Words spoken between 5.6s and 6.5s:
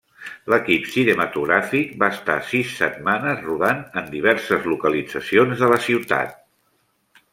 de la ciutat.